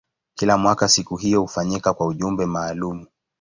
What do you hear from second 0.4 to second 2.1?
mwaka siku hiyo hufanyika kwa